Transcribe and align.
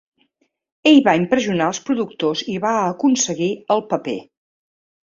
Ell 0.91 0.97
va 1.09 1.13
impressionar 1.19 1.67
als 1.67 1.83
productors 1.91 2.45
i 2.55 2.59
va 2.67 2.75
aconseguir 2.87 3.55
el 3.79 3.89
paper. 3.95 4.19